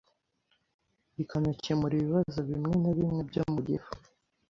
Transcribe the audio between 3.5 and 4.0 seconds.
mu gifu